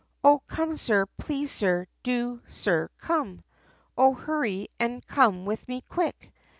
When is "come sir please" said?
0.47-1.51